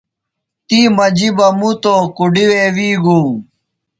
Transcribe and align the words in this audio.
تی 0.67 0.79
مجی 0.95 1.29
بہ 1.37 1.47
مُتوۡ۔ 1.59 2.03
کُڈی 2.17 2.45
وے 2.49 2.63
وی 2.75 2.89
گُوم۔ 3.03 3.29